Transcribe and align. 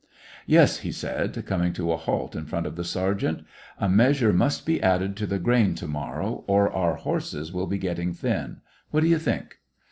Yes," 0.47 0.77
he 0.79 0.91
said, 0.91 1.45
coming 1.45 1.73
to 1.73 1.91
a 1.91 1.95
halt 1.95 2.35
in 2.35 2.47
front 2.47 2.65
of 2.65 2.75
the 2.75 2.81
1 2.81 2.85
84 2.85 2.85
SEVASTOPOL 3.19 3.29
IN 3.29 3.35
AUGUST. 3.35 3.45
sergeant;" 3.45 3.47
a 3.85 3.95
measure 3.95 4.33
must 4.33 4.65
be 4.65 4.81
added 4.81 5.15
to 5.15 5.27
the 5.27 5.37
grain 5.37 5.75
to 5.75 5.87
morrow, 5.87 6.43
or 6.47 6.73
our 6.73 6.95
horses 6.95 7.53
will 7.53 7.67
be 7.67 7.77
getting 7.77 8.11
thin. 8.11 8.61
What 8.89 9.01
do 9.01 9.07
you 9.07 9.19
think?" 9.19 9.57